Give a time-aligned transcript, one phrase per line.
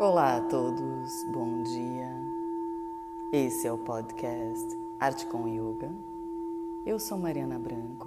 [0.00, 2.08] Olá a todos, bom dia.
[3.32, 5.90] Esse é o podcast Arte com Yoga.
[6.86, 8.06] Eu sou Mariana Branco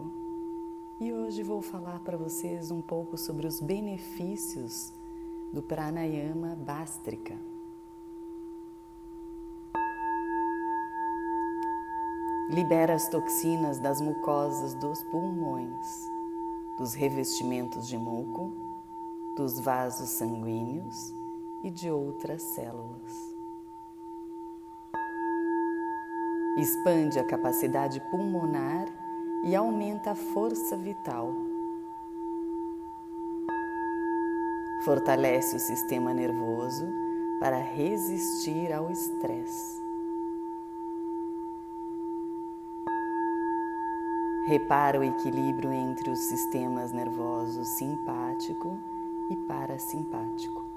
[1.01, 4.93] e hoje vou falar para vocês um pouco sobre os benefícios
[5.51, 7.35] do pranayama bástrica.
[12.49, 16.07] Libera as toxinas das mucosas dos pulmões,
[16.77, 18.53] dos revestimentos de muco,
[19.35, 21.19] dos vasos sanguíneos
[21.63, 23.31] e de outras células.
[26.57, 28.85] Expande a capacidade pulmonar
[29.43, 31.33] e aumenta a força vital.
[34.83, 36.85] Fortalece o sistema nervoso
[37.39, 39.81] para resistir ao estresse.
[44.45, 48.77] Repara o equilíbrio entre os sistemas nervosos simpático
[49.29, 50.70] e parasimpático.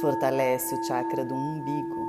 [0.00, 2.06] Fortalece o chakra do umbigo.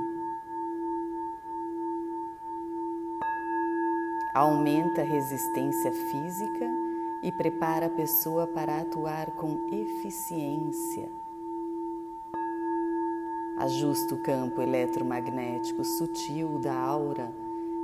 [4.32, 6.70] Aumenta a resistência física
[7.20, 11.10] e prepara a pessoa para atuar com eficiência.
[13.58, 17.32] Ajusta o campo eletromagnético sutil da aura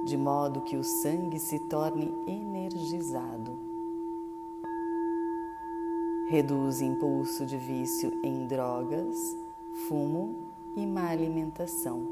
[0.05, 3.59] de modo que o sangue se torne energizado.
[6.29, 9.37] Reduz impulso de vício em drogas
[9.77, 10.35] fumo
[10.75, 12.09] e má alimentação.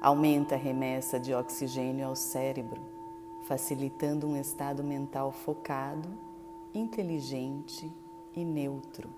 [0.00, 2.80] Aumenta a remessa de oxigênio ao cérebro,
[3.42, 6.08] facilitando um estado mental focado,
[6.74, 7.90] inteligente
[8.34, 9.08] e neutro.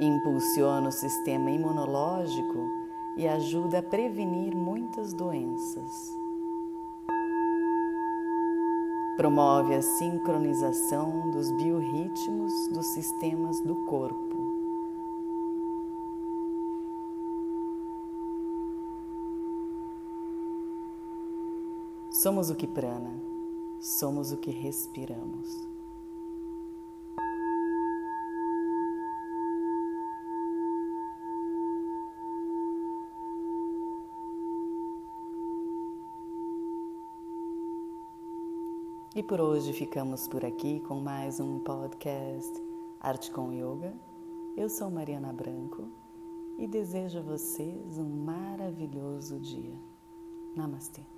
[0.00, 2.58] Impulsiona o sistema imunológico
[3.16, 6.27] e ajuda a prevenir muitas doenças.
[9.18, 14.36] Promove a sincronização dos biorritmos dos sistemas do corpo.
[22.12, 23.10] Somos o que prana,
[23.80, 25.67] somos o que respiramos.
[39.18, 42.52] E por hoje ficamos por aqui com mais um podcast
[43.00, 43.92] Arte com Yoga.
[44.56, 45.88] Eu sou Mariana Branco
[46.56, 49.74] e desejo a vocês um maravilhoso dia.
[50.54, 51.17] Namastê.